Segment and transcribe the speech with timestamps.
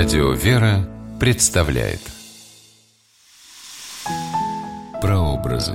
[0.00, 1.98] Радио «Вера» представляет
[5.02, 5.72] Прообразы.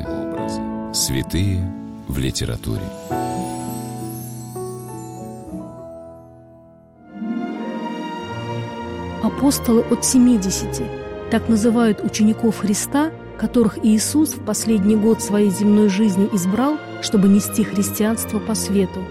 [0.93, 1.61] Святые
[2.07, 2.83] в литературе.
[9.21, 10.83] Апостолы от 70.
[11.29, 17.65] Так называют учеников Христа, которых Иисус в последний год своей земной жизни избрал, чтобы нести
[17.65, 19.01] христианство по свету.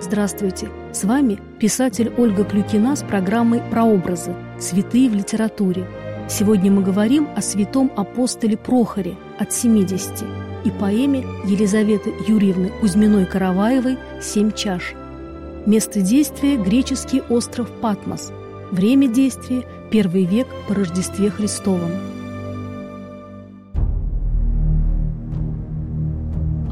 [0.00, 0.70] Здравствуйте!
[0.94, 4.34] С вами писатель Ольга Клюкина с программой «Прообразы.
[4.58, 5.86] Святые в литературе».
[6.28, 10.24] Сегодня мы говорим о святом апостоле Прохоре от 70
[10.64, 14.94] и поэме Елизаветы Юрьевны Кузьминой-Караваевой «Семь чаш».
[15.66, 18.32] Место действия– греческий остров Патмос.
[18.72, 21.92] Время действия– первый век по Рождестве Христовом.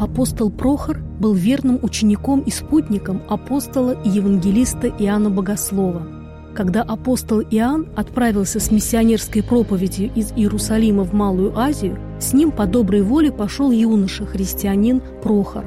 [0.01, 6.23] Апостол Прохор был верным учеником и спутником апостола и евангелиста Иоанна Богослова.
[6.54, 12.66] Когда апостол Иоанн отправился с миссионерской проповедью из Иерусалима в Малую Азию, с ним по
[12.66, 15.64] доброй воле пошел юноша-христианин Прохор.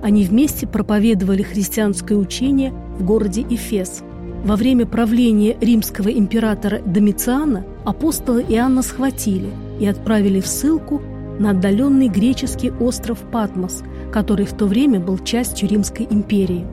[0.00, 4.04] Они вместе проповедовали христианское учение в городе Эфес.
[4.44, 11.02] Во время правления римского императора Домициана апостола Иоанна схватили и отправили в ссылку
[11.40, 16.64] на отдаленный греческий остров Патмос, который в то время был частью Римской империи.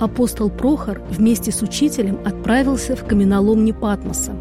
[0.00, 4.34] Апостол Прохор вместе с учителем отправился в каменоломни Патмоса.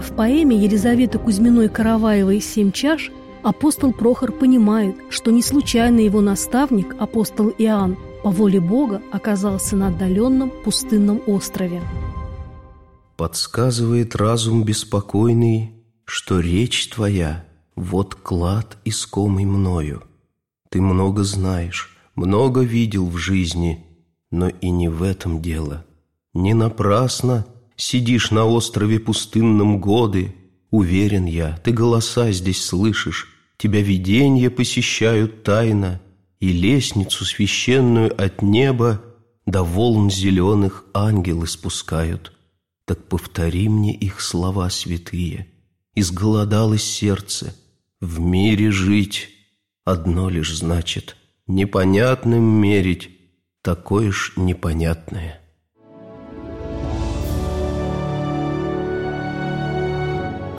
[0.00, 7.50] В поэме Елизаветы Кузьминой-Караваевой «Семь чаш» апостол Прохор понимает, что не случайно его наставник, апостол
[7.58, 11.82] Иоанн, по воле Бога оказался на отдаленном пустынном острове.
[13.18, 15.72] Подсказывает разум беспокойный,
[16.06, 17.44] что речь твоя
[17.76, 20.02] вот клад, искомый мною.
[20.70, 23.86] Ты много знаешь, много видел в жизни,
[24.32, 25.86] но и не в этом дело.
[26.34, 30.34] Не напрасно сидишь на острове пустынном годы.
[30.72, 36.00] Уверен я, ты голоса здесь слышишь, тебя видения посещают тайно,
[36.40, 39.00] и лестницу священную от неба
[39.46, 42.32] до волн зеленых ангелы спускают.
[42.84, 45.46] Так повтори мне их слова святые.
[45.94, 47.54] Изголодалось сердце—
[48.02, 49.28] в мире жить
[49.84, 51.16] одно лишь значит
[51.46, 53.10] Непонятным мерить
[53.62, 55.40] такое ж непонятное.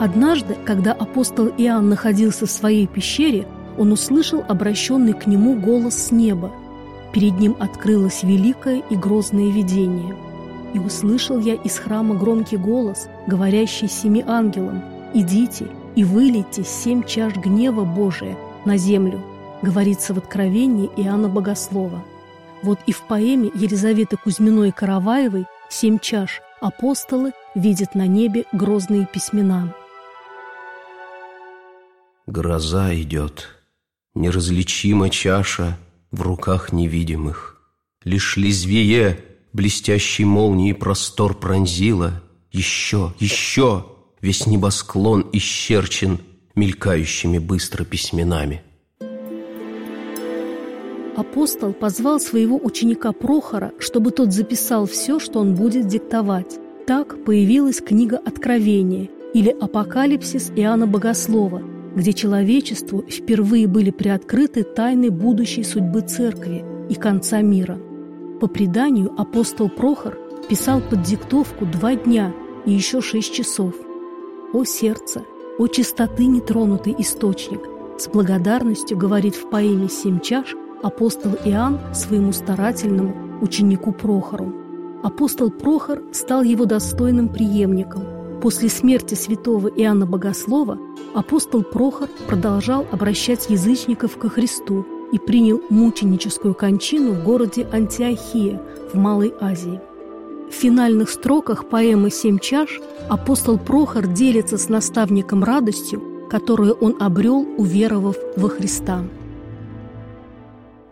[0.00, 3.46] Однажды, когда апостол Иоанн находился в своей пещере,
[3.78, 6.50] он услышал обращенный к нему голос с неба.
[7.12, 10.16] Перед ним открылось великое и грозное видение.
[10.74, 14.82] «И услышал я из храма громкий голос, говорящий семи ангелам,
[15.14, 19.22] «Идите, и вылейте семь чаш гнева Божия на землю,
[19.62, 22.02] говорится в Откровении Иоанна Богослова.
[22.64, 29.74] Вот и в поэме Елизаветы Кузьминой-Караваевой «Семь чаш» апостолы видят на небе грозные письмена.
[32.26, 33.48] Гроза идет,
[34.14, 35.76] неразличима чаша
[36.10, 37.60] в руках невидимых.
[38.02, 39.18] Лишь лезвие
[39.52, 42.22] блестящей молнии простор пронзила.
[42.50, 43.84] Еще, еще!
[44.22, 46.18] Весь небосклон исчерчен
[46.54, 48.62] мелькающими быстро письменами.
[51.16, 56.58] Апостол позвал своего ученика Прохора, чтобы тот записал все, что он будет диктовать.
[56.86, 61.62] Так появилась книга Откровения или Апокалипсис Иоанна Богослова,
[61.94, 67.78] где человечеству впервые были приоткрыты тайны будущей судьбы Церкви и конца мира.
[68.40, 72.32] По преданию апостол Прохор писал под диктовку два дня
[72.66, 73.74] и еще шесть часов–
[74.54, 75.24] «О сердце,
[75.58, 77.60] о чистоты нетронутый источник!»
[77.98, 84.52] С благодарностью говорит в поэме «Семь чаш» апостол Иоанн своему старательному ученику Прохору.
[85.02, 88.04] Апостол Прохор стал его достойным преемником.
[88.40, 90.78] После смерти святого Иоанна Богослова
[91.14, 98.60] апостол Прохор продолжал обращать язычников ко Христу и принял мученическую кончину в городе Антиохия
[98.92, 99.80] в Малой Азии–
[100.50, 106.00] в финальных строках поэмы «Семь чаш» апостол Прохор делится с наставником радостью,
[106.30, 109.02] которую он обрел, уверовав во Христа.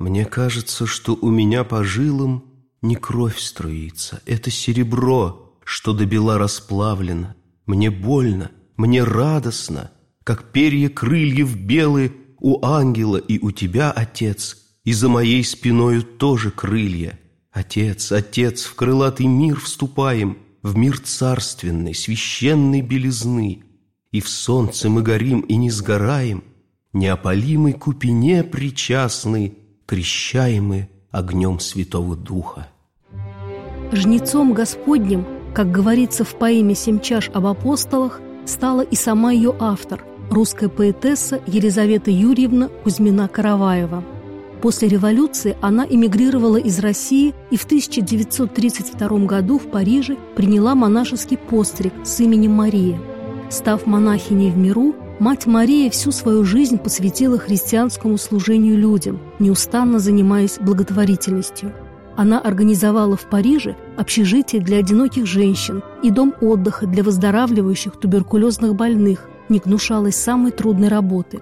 [0.02, 2.42] «Мне кажется, что у меня по жилам
[2.82, 7.36] не кровь струится, это серебро, что до бела расплавлено.
[7.66, 9.92] Мне больно, мне радостно,
[10.24, 16.50] как перья крыльев белые у ангела и у тебя, Отец, и за моей спиною тоже
[16.50, 17.20] крылья.
[17.52, 23.62] Отец, Отец, в крылатый мир вступаем, В мир царственной, священной белизны,
[24.10, 26.42] И в солнце мы горим и не сгораем,
[26.92, 32.68] Неопалимой купине причастны, Крещаемы огнем Святого Духа.
[33.92, 37.00] Жнецом Господним Как говорится в поэме «Семь
[37.34, 44.02] об апостолах», стала и сама ее автор, русская поэтесса Елизавета Юрьевна Кузьмина-Караваева.
[44.62, 51.92] После революции она эмигрировала из России и в 1932 году в Париже приняла монашеский постриг
[52.04, 52.98] с именем Мария.
[53.50, 60.58] Став монахиней в миру, мать Мария всю свою жизнь посвятила христианскому служению людям, неустанно занимаясь
[60.58, 61.72] благотворительностью.
[62.16, 69.28] Она организовала в Париже общежитие для одиноких женщин и дом отдыха для выздоравливающих туберкулезных больных,
[69.48, 71.38] не гнушалась самой трудной работы.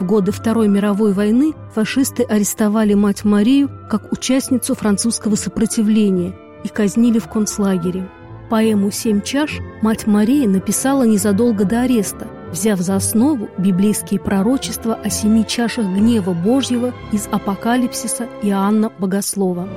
[0.00, 7.18] В годы Второй мировой войны фашисты арестовали мать Марию как участницу французского сопротивления и казнили
[7.18, 8.06] в концлагере.
[8.50, 15.10] Поэму «Семь чаш» мать Мария написала незадолго до ареста, взяв за основу библейские пророчества о
[15.10, 19.68] семи чашах гнева Божьего из Апокалипсиса Иоанна Богослова.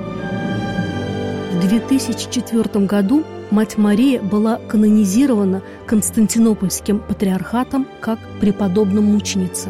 [1.52, 9.70] В 2004 году мать Мария была канонизирована Константинопольским патриархатом как преподобная мученица.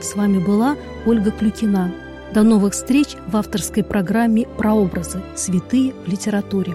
[0.00, 0.76] С вами была
[1.06, 1.92] Ольга Клюкина.
[2.32, 5.20] До новых встреч в авторской программе «Прообразы.
[5.34, 6.74] Святые в литературе».